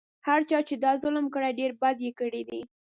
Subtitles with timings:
[0.27, 2.61] هر چا چې دا ظلم کړی ډېر بد یې کړي دي.